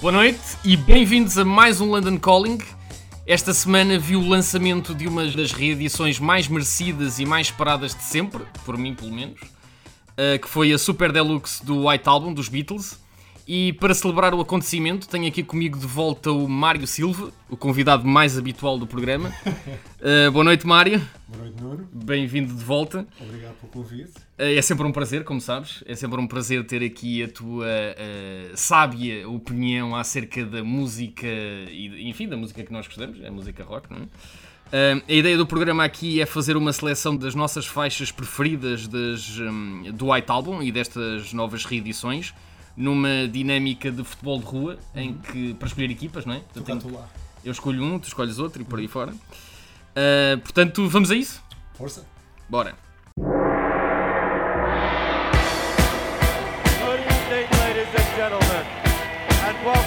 [0.00, 2.56] Boa noite e bem-vindos a mais um London Calling.
[3.26, 8.02] Esta semana viu o lançamento de uma das reedições mais merecidas e mais esperadas de
[8.02, 12.48] sempre, por mim pelo menos, uh, que foi a Super Deluxe do White Album dos
[12.48, 12.98] Beatles.
[13.46, 18.06] E para celebrar o acontecimento, tenho aqui comigo de volta o Mário Silva, o convidado
[18.08, 19.30] mais habitual do programa.
[20.00, 21.06] Uh, boa noite, Mário.
[21.30, 21.88] Boa noite, Nuno.
[21.92, 23.06] Bem-vindo de volta.
[23.20, 24.10] Obrigado pelo convite.
[24.36, 25.84] Uh, é sempre um prazer, como sabes.
[25.86, 32.08] É sempre um prazer ter aqui a tua uh, sábia opinião acerca da música, e,
[32.08, 34.02] enfim, da música que nós gostamos, a música rock, não é?
[34.02, 39.38] Uh, a ideia do programa aqui é fazer uma seleção das nossas faixas preferidas das,
[39.38, 42.34] um, do White Album e destas novas reedições
[42.76, 46.42] numa dinâmica de futebol de rua em que para escolher equipas, não é?
[46.56, 46.80] Eu, tenho,
[47.44, 49.14] eu escolho um, tu escolhes outro e por aí fora.
[49.96, 51.42] Uh, portanto, vamos a isso?
[51.74, 52.04] Força.
[52.48, 52.74] Bora.
[53.16, 53.30] Good
[57.00, 58.64] evening, ladies and gentlemen,
[59.46, 59.79] and welcome.